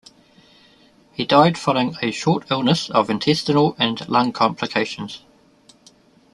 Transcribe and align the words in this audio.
He 1.13 1.25
died 1.27 1.59
following 1.59 1.93
a 2.01 2.09
short 2.09 2.49
illness 2.49 2.89
of 2.89 3.11
intestinal 3.11 3.75
and 3.77 4.09
lung 4.09 4.31
complications. 4.33 5.21